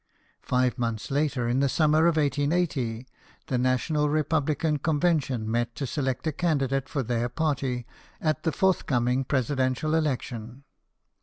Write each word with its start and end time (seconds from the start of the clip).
Five 0.41 0.79
months 0.79 1.11
later, 1.11 1.47
in 1.47 1.59
the 1.59 1.69
summer 1.69 2.07
of 2.07 2.17
1880, 2.17 3.05
the 3.45 3.59
National 3.59 4.09
Republican 4.09 4.77
Convention 4.79 5.45
met 5.51 5.75
to 5.75 5.85
select 5.85 6.25
a 6.25 6.31
candidate 6.31 6.89
for 6.89 7.03
their 7.03 7.29
party 7.29 7.85
at 8.19 8.41
the 8.41 8.51
forthcoming 8.51 9.23
presidential 9.23 9.93
election. 9.93 10.63